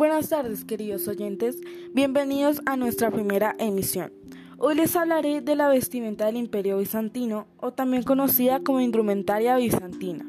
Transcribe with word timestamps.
Buenas 0.00 0.30
tardes, 0.30 0.64
queridos 0.64 1.06
oyentes. 1.08 1.58
Bienvenidos 1.92 2.62
a 2.64 2.74
nuestra 2.74 3.10
primera 3.10 3.54
emisión. 3.58 4.10
Hoy 4.56 4.74
les 4.74 4.96
hablaré 4.96 5.42
de 5.42 5.54
la 5.54 5.68
vestimenta 5.68 6.24
del 6.24 6.38
Imperio 6.38 6.78
Bizantino, 6.78 7.48
o 7.58 7.74
también 7.74 8.02
conocida 8.02 8.60
como 8.60 8.80
indumentaria 8.80 9.58
bizantina. 9.58 10.24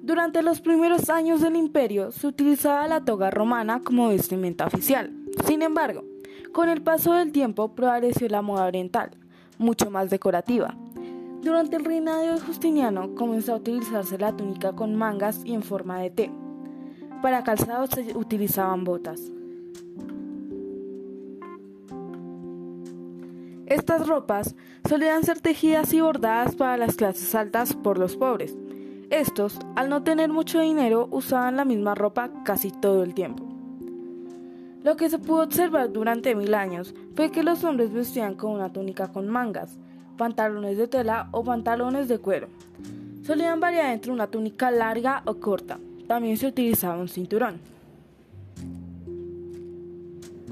Durante 0.00 0.42
los 0.42 0.62
primeros 0.62 1.10
años 1.10 1.42
del 1.42 1.56
imperio 1.56 2.10
se 2.10 2.26
utilizaba 2.26 2.88
la 2.88 3.04
toga 3.04 3.30
romana 3.30 3.82
como 3.84 4.08
vestimenta 4.08 4.64
oficial. 4.64 5.12
Sin 5.44 5.60
embargo, 5.60 6.04
con 6.52 6.70
el 6.70 6.80
paso 6.80 7.12
del 7.12 7.32
tiempo 7.32 7.74
prevaleció 7.74 8.30
la 8.30 8.40
moda 8.40 8.64
oriental, 8.64 9.10
mucho 9.58 9.90
más 9.90 10.08
decorativa. 10.08 10.74
Durante 11.42 11.76
el 11.76 11.84
reinado 11.84 12.22
de 12.22 12.40
Justiniano 12.40 13.14
comenzó 13.14 13.52
a 13.52 13.56
utilizarse 13.56 14.16
la 14.16 14.34
túnica 14.34 14.72
con 14.72 14.94
mangas 14.94 15.42
y 15.44 15.52
en 15.52 15.62
forma 15.62 15.98
de 15.98 16.08
T. 16.08 16.39
Para 17.22 17.44
calzado 17.44 17.86
se 17.86 18.16
utilizaban 18.16 18.84
botas. 18.84 19.20
Estas 23.66 24.08
ropas 24.08 24.56
solían 24.88 25.22
ser 25.22 25.40
tejidas 25.40 25.92
y 25.92 26.00
bordadas 26.00 26.56
para 26.56 26.76
las 26.76 26.96
clases 26.96 27.34
altas 27.34 27.74
por 27.74 27.98
los 27.98 28.16
pobres. 28.16 28.56
Estos, 29.10 29.58
al 29.76 29.88
no 29.88 30.02
tener 30.02 30.30
mucho 30.30 30.60
dinero, 30.60 31.08
usaban 31.10 31.56
la 31.56 31.64
misma 31.64 31.94
ropa 31.94 32.30
casi 32.44 32.70
todo 32.70 33.04
el 33.04 33.14
tiempo. 33.14 33.44
Lo 34.82 34.96
que 34.96 35.10
se 35.10 35.18
pudo 35.18 35.42
observar 35.42 35.92
durante 35.92 36.34
mil 36.34 36.54
años 36.54 36.94
fue 37.14 37.30
que 37.30 37.42
los 37.42 37.62
hombres 37.64 37.92
vestían 37.92 38.34
con 38.34 38.52
una 38.52 38.72
túnica 38.72 39.12
con 39.12 39.28
mangas, 39.28 39.78
pantalones 40.16 40.78
de 40.78 40.88
tela 40.88 41.28
o 41.32 41.44
pantalones 41.44 42.08
de 42.08 42.18
cuero. 42.18 42.48
Solían 43.22 43.60
variar 43.60 43.92
entre 43.92 44.10
una 44.10 44.26
túnica 44.26 44.70
larga 44.70 45.22
o 45.26 45.34
corta. 45.34 45.78
También 46.10 46.36
se 46.36 46.48
utilizaba 46.48 46.98
un 46.98 47.08
cinturón. 47.08 47.60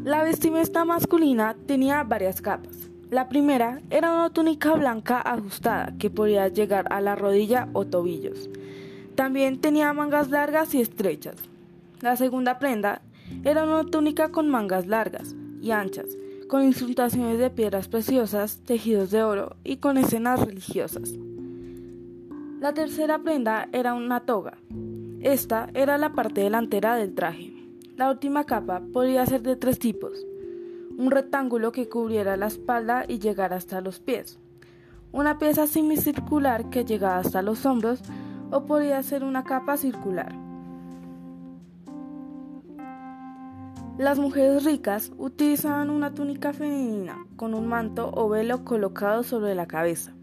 La 0.04 0.22
vestimenta 0.22 0.84
masculina 0.84 1.56
tenía 1.66 2.04
varias 2.04 2.40
capas. 2.40 2.88
La 3.10 3.28
primera 3.28 3.80
era 3.90 4.12
una 4.12 4.30
túnica 4.30 4.74
blanca 4.74 5.20
ajustada 5.20 5.94
que 5.98 6.10
podía 6.10 6.46
llegar 6.46 6.86
a 6.92 7.00
la 7.00 7.16
rodilla 7.16 7.68
o 7.72 7.84
tobillos. 7.84 8.48
También 9.16 9.60
tenía 9.60 9.92
mangas 9.92 10.30
largas 10.30 10.72
y 10.74 10.80
estrechas. 10.80 11.34
La 12.02 12.14
segunda 12.14 12.60
prenda 12.60 13.02
era 13.42 13.64
una 13.64 13.82
túnica 13.82 14.28
con 14.28 14.48
mangas 14.48 14.86
largas 14.86 15.34
y 15.60 15.72
anchas, 15.72 16.06
con 16.46 16.62
insultaciones 16.62 17.40
de 17.40 17.50
piedras 17.50 17.88
preciosas, 17.88 18.60
tejidos 18.64 19.10
de 19.10 19.24
oro 19.24 19.56
y 19.64 19.78
con 19.78 19.98
escenas 19.98 20.38
religiosas. 20.38 21.14
La 22.60 22.74
tercera 22.74 23.20
prenda 23.20 23.68
era 23.70 23.94
una 23.94 24.26
toga. 24.26 24.58
Esta 25.20 25.68
era 25.74 25.96
la 25.96 26.12
parte 26.12 26.40
delantera 26.40 26.96
del 26.96 27.14
traje. 27.14 27.52
La 27.94 28.10
última 28.10 28.46
capa 28.46 28.82
podía 28.92 29.24
ser 29.26 29.42
de 29.42 29.54
tres 29.54 29.78
tipos. 29.78 30.26
Un 30.96 31.12
rectángulo 31.12 31.70
que 31.70 31.88
cubriera 31.88 32.36
la 32.36 32.48
espalda 32.48 33.04
y 33.06 33.20
llegara 33.20 33.54
hasta 33.54 33.80
los 33.80 34.00
pies. 34.00 34.40
Una 35.12 35.38
pieza 35.38 35.68
semicircular 35.68 36.68
que 36.68 36.84
llegaba 36.84 37.18
hasta 37.18 37.42
los 37.42 37.64
hombros 37.64 38.02
o 38.50 38.64
podía 38.64 39.00
ser 39.04 39.22
una 39.22 39.44
capa 39.44 39.76
circular. 39.76 40.34
Las 43.98 44.18
mujeres 44.18 44.64
ricas 44.64 45.12
utilizaban 45.16 45.90
una 45.90 46.12
túnica 46.12 46.52
femenina 46.52 47.24
con 47.36 47.54
un 47.54 47.68
manto 47.68 48.10
o 48.12 48.28
velo 48.28 48.64
colocado 48.64 49.22
sobre 49.22 49.54
la 49.54 49.66
cabeza. 49.66 50.17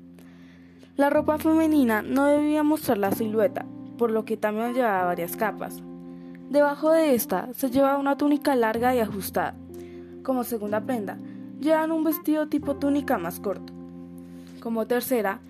La 0.98 1.10
ropa 1.10 1.38
femenina 1.38 2.02
no 2.02 2.24
debía 2.24 2.64
mostrar 2.64 2.98
la 2.98 3.12
silueta, 3.12 3.66
por 3.98 4.12
lo 4.12 4.24
que 4.24 4.38
también 4.38 4.74
llevaba 4.74 5.04
varias 5.04 5.36
capas. 5.36 5.84
Debajo 6.50 6.90
de 6.92 7.16
esta 7.16 7.50
se 7.54 7.70
llevaba 7.70 7.98
una 7.98 8.16
túnica 8.16 8.56
larga 8.56 8.96
y 8.96 9.00
ajustada. 9.00 9.56
Como 10.24 10.46
segunda 10.46 10.86
prenda, 10.86 11.18
llevaban 11.60 11.92
un 11.92 12.06
vestido 12.06 12.48
tipo 12.48 12.78
túnica 12.78 13.18
más 13.18 13.42
corto. 13.42 13.74
Como 14.62 14.88
tercera, 14.88 15.42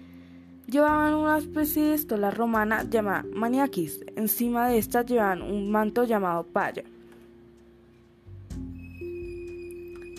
llevaban 0.65 1.13
una 1.13 1.37
especie 1.37 1.83
de 1.83 1.93
estola 1.93 2.31
romana 2.31 2.83
llamada 2.83 3.23
maniakis. 3.31 4.03
Encima 4.15 4.67
de 4.67 4.79
esta 4.79 5.03
llevaban 5.03 5.43
un 5.43 5.69
manto 5.69 6.05
llamado 6.05 6.43
paya. 6.43 6.85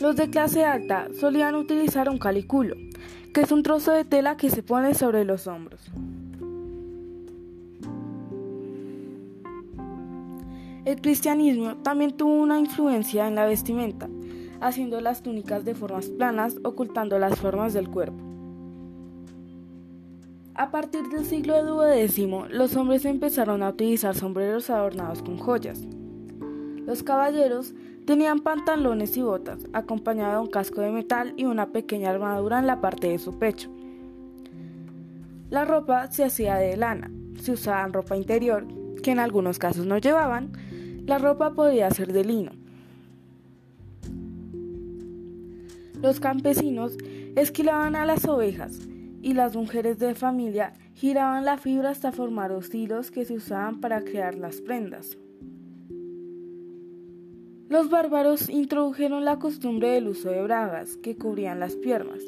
Los 0.01 0.15
de 0.15 0.31
clase 0.31 0.65
alta 0.65 1.09
solían 1.19 1.57
utilizar 1.57 2.09
un 2.11 2.19
caliculo, 2.19 2.77
que 3.37 3.43
es 3.43 3.53
un 3.53 3.63
trozo 3.63 3.93
de 3.93 4.07
tela 4.07 4.39
que 4.39 4.49
se 4.49 4.63
pone 4.63 4.95
sobre 4.95 5.27
los 5.27 5.47
hombros. 5.47 5.79
El 10.87 10.99
cristianismo 11.03 11.77
también 11.83 12.17
tuvo 12.17 12.33
una 12.33 12.59
influencia 12.59 13.29
en 13.29 13.35
la 13.35 13.45
vestimenta, 13.45 14.09
haciendo 14.63 15.03
las 15.03 15.23
túnicas 15.23 15.67
de 15.67 15.75
formas 15.75 16.07
planas, 16.07 16.57
ocultando 16.65 17.19
las 17.19 17.39
formas 17.39 17.75
del 17.75 17.91
cuerpo. 17.91 18.17
A 20.55 20.71
partir 20.71 21.03
del 21.11 21.27
siglo 21.27 21.57
XII, 21.59 22.45
los 22.49 22.75
hombres 22.75 23.05
empezaron 23.05 23.63
a 23.63 23.69
utilizar 23.69 24.15
sombreros 24.15 24.71
adornados 24.71 25.21
con 25.21 25.37
joyas. 25.37 25.83
Los 26.87 27.03
caballeros 27.03 27.75
Tenían 28.07 28.39
pantalones 28.39 29.17
y 29.17 29.23
botas, 29.23 29.67
acompañado 29.73 30.35
de 30.35 30.41
un 30.43 30.47
casco 30.47 30.81
de 30.81 30.93
metal 30.93 31.35
y 31.37 31.45
una 31.45 31.73
pequeña 31.73 32.11
armadura 32.11 32.61
en 32.61 32.69
la 32.69 32.81
parte 32.81 33.09
de 33.09 33.19
su 33.19 33.37
pecho. 33.37 33.69
La 35.51 35.65
ropa 35.65 36.11
se 36.13 36.23
hacía 36.23 36.55
de 36.55 36.77
lana, 36.77 37.11
se 37.41 37.51
usaban 37.51 37.93
ropa 37.93 38.17
interior, 38.17 38.65
que 39.03 39.11
en 39.11 39.19
algunos 39.19 39.59
casos 39.59 39.87
no 39.87 39.99
llevaban, 39.99 40.53
la 41.05 41.19
ropa 41.19 41.55
podía 41.55 41.91
ser 41.91 42.13
de 42.13 42.25
lino. 42.25 42.53
Los 46.01 46.21
campesinos 46.21 46.97
esquilaban 47.35 47.97
a 47.97 48.07
las 48.07 48.25
ovejas 48.27 48.79
y 49.21 49.35
las 49.35 49.57
mujeres 49.57 49.99
de 49.99 50.15
familia 50.15 50.75
giraban 50.95 51.45
la 51.45 51.59
fibra 51.59 51.91
hasta 51.91 52.13
formar 52.13 52.53
los 52.53 52.73
hilos 52.73 53.11
que 53.11 53.25
se 53.25 53.35
usaban 53.35 53.81
para 53.81 54.05
crear 54.05 54.37
las 54.37 54.61
prendas. 54.61 55.17
Los 57.69 57.91
bárbaros 57.91 58.49
introdujeron 58.49 59.25
la 59.25 59.41
costumbre 59.41 59.89
del 59.89 60.07
uso 60.07 60.31
de 60.31 60.41
bragas 60.41 60.97
que 60.99 61.17
cubrían 61.17 61.59
las 61.59 61.75
piernas, 61.75 62.21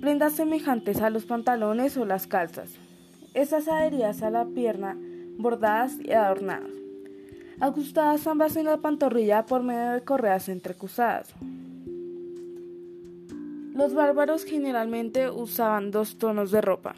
prendas 0.00 0.34
semejantes 0.34 1.00
a 1.00 1.10
los 1.10 1.24
pantalones 1.24 1.96
o 1.96 2.04
las 2.04 2.28
calzas. 2.28 2.76
Estas 3.34 3.66
adherían 3.66 4.14
a 4.22 4.30
la 4.30 4.46
pierna, 4.46 4.96
bordadas 5.38 5.98
y 6.00 6.12
adornadas, 6.12 6.70
ajustadas 7.58 8.24
ambas 8.28 8.54
en 8.54 8.66
la 8.66 8.76
pantorrilla 8.76 9.44
por 9.44 9.64
medio 9.64 9.90
de 9.90 10.02
correas 10.02 10.48
entrecruzadas. 10.48 11.34
Los 13.74 13.92
bárbaros 13.92 14.44
generalmente 14.44 15.30
usaban 15.30 15.90
dos 15.90 16.16
tonos 16.16 16.52
de 16.52 16.60
ropa. 16.60 16.94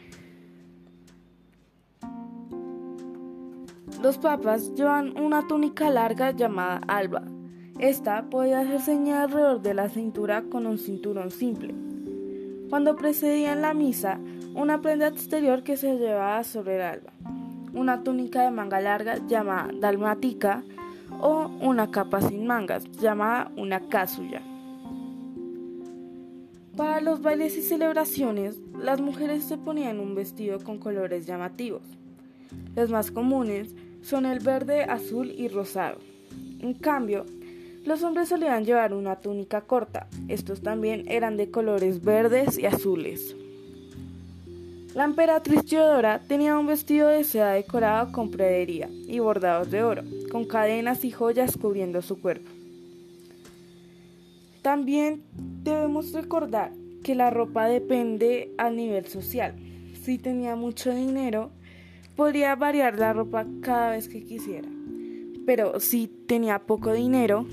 Los 4.02 4.18
papas 4.18 4.74
llevan 4.74 5.18
una 5.18 5.48
túnica 5.48 5.88
larga 5.88 6.32
llamada 6.32 6.82
alba, 6.86 7.22
esta 7.78 8.30
podía 8.30 8.66
ser 8.66 8.80
ceñida 8.80 9.22
alrededor 9.22 9.60
de 9.60 9.74
la 9.74 9.88
cintura 9.88 10.42
con 10.42 10.66
un 10.66 10.78
cinturón 10.78 11.30
simple. 11.30 11.74
Cuando 12.70 12.96
precedían 12.96 13.60
la 13.60 13.74
misa, 13.74 14.18
una 14.54 14.80
prenda 14.80 15.08
exterior 15.08 15.62
que 15.62 15.76
se 15.76 15.96
llevaba 15.96 16.42
sobre 16.42 16.76
el 16.76 16.82
alba, 16.82 17.12
una 17.74 18.02
túnica 18.02 18.42
de 18.42 18.50
manga 18.50 18.80
larga 18.80 19.18
llamada 19.26 19.68
dalmática 19.78 20.64
o 21.20 21.50
una 21.60 21.90
capa 21.90 22.22
sin 22.22 22.46
mangas 22.46 22.90
llamada 22.92 23.52
una 23.56 23.80
casulla. 23.88 24.40
Para 26.76 27.00
los 27.00 27.20
bailes 27.22 27.56
y 27.56 27.62
celebraciones, 27.62 28.58
las 28.78 29.00
mujeres 29.00 29.44
se 29.44 29.58
ponían 29.58 30.00
un 30.00 30.14
vestido 30.14 30.58
con 30.60 30.78
colores 30.78 31.26
llamativos. 31.26 31.82
Los 32.74 32.90
más 32.90 33.10
comunes 33.10 33.74
son 34.02 34.26
el 34.26 34.40
verde, 34.40 34.84
azul 34.84 35.30
y 35.30 35.48
rosado. 35.48 35.98
En 36.60 36.74
cambio, 36.74 37.24
los 37.86 38.02
hombres 38.02 38.28
solían 38.28 38.64
llevar 38.64 38.92
una 38.92 39.16
túnica 39.16 39.60
corta, 39.60 40.08
estos 40.28 40.60
también 40.60 41.04
eran 41.08 41.36
de 41.36 41.50
colores 41.50 42.02
verdes 42.02 42.58
y 42.58 42.66
azules. 42.66 43.36
La 44.92 45.04
emperatriz 45.04 45.64
Teodora 45.64 46.20
tenía 46.26 46.58
un 46.58 46.66
vestido 46.66 47.08
de 47.08 47.22
seda 47.22 47.52
decorado 47.52 48.10
con 48.12 48.30
predería 48.30 48.88
y 49.06 49.18
bordados 49.18 49.70
de 49.70 49.84
oro, 49.84 50.02
con 50.32 50.46
cadenas 50.46 51.04
y 51.04 51.10
joyas 51.10 51.56
cubriendo 51.56 52.02
su 52.02 52.20
cuerpo. 52.20 52.50
También 54.62 55.22
debemos 55.62 56.12
recordar 56.12 56.72
que 57.04 57.14
la 57.14 57.30
ropa 57.30 57.68
depende 57.68 58.52
al 58.58 58.74
nivel 58.74 59.06
social. 59.06 59.54
Si 60.02 60.18
tenía 60.18 60.56
mucho 60.56 60.92
dinero, 60.92 61.50
podría 62.16 62.56
variar 62.56 62.98
la 62.98 63.12
ropa 63.12 63.46
cada 63.60 63.90
vez 63.90 64.08
que 64.08 64.24
quisiera. 64.24 64.68
Pero 65.44 65.78
si 65.78 66.08
tenía 66.08 66.58
poco 66.60 66.92
dinero, 66.92 67.46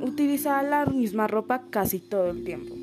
utilizaba 0.00 0.62
la 0.62 0.86
misma 0.86 1.26
ropa 1.26 1.62
casi 1.70 2.00
todo 2.00 2.30
el 2.30 2.44
tiempo. 2.44 2.74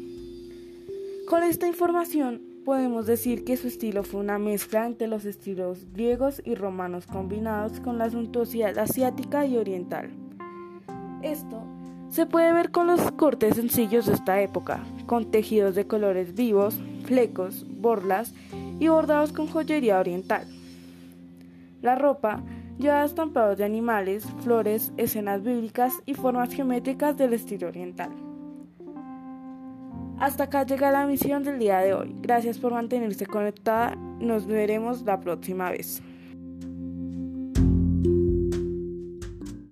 Con 1.27 1.43
esta 1.43 1.67
información 1.67 2.41
podemos 2.65 3.05
decir 3.05 3.43
que 3.43 3.57
su 3.57 3.67
estilo 3.67 4.03
fue 4.03 4.21
una 4.21 4.39
mezcla 4.39 4.85
entre 4.85 5.07
los 5.07 5.25
estilos 5.25 5.85
griegos 5.93 6.41
y 6.45 6.55
romanos 6.55 7.05
combinados 7.07 7.79
con 7.79 7.97
la 7.97 8.09
suntuosidad 8.09 8.77
asiática 8.77 9.45
y 9.45 9.57
oriental. 9.57 10.11
Esto 11.21 11.63
se 12.09 12.25
puede 12.25 12.53
ver 12.53 12.71
con 12.71 12.87
los 12.87 13.11
cortes 13.13 13.55
sencillos 13.55 14.05
de 14.05 14.13
esta 14.13 14.41
época, 14.41 14.83
con 15.07 15.31
tejidos 15.31 15.75
de 15.75 15.87
colores 15.87 16.35
vivos, 16.35 16.79
flecos, 17.05 17.65
borlas 17.67 18.33
y 18.79 18.87
bordados 18.87 19.33
con 19.33 19.47
joyería 19.47 19.99
oriental. 19.99 20.45
La 21.81 21.95
ropa 21.95 22.43
lleva 22.77 23.05
estampados 23.05 23.57
de 23.57 23.65
animales, 23.65 24.25
flores, 24.43 24.93
escenas 24.97 25.43
bíblicas 25.43 25.93
y 26.05 26.13
formas 26.13 26.53
geométricas 26.53 27.17
del 27.17 27.33
estilo 27.33 27.67
oriental. 27.67 28.11
Hasta 30.19 30.45
acá 30.45 30.63
llega 30.65 30.91
la 30.91 31.05
misión 31.05 31.43
del 31.43 31.59
día 31.59 31.79
de 31.79 31.93
hoy. 31.93 32.15
Gracias 32.21 32.57
por 32.57 32.73
mantenerse 32.73 33.25
conectada. 33.25 33.95
Nos 34.19 34.45
veremos 34.47 35.01
la 35.01 35.19
próxima 35.19 35.71
vez. 35.71 36.01